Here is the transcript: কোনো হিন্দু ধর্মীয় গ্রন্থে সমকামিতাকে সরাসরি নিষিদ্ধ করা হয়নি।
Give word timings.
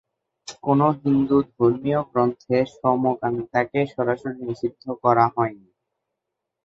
কোনো 0.63 0.85
হিন্দু 1.01 1.37
ধর্মীয় 1.51 1.99
গ্রন্থে 2.11 2.57
সমকামিতাকে 2.75 3.79
সরাসরি 3.93 4.39
নিষিদ্ধ 4.41 4.83
করা 5.03 5.25
হয়নি। 5.35 5.69